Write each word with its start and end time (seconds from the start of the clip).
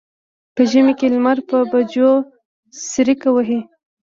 په 0.55 0.61
ژمي 0.71 0.93
کې 0.99 1.07
لمر 1.13 1.37
په 1.49 1.57
بجو 1.71 2.11
څریکه 2.89 3.29
وهي. 3.35 3.59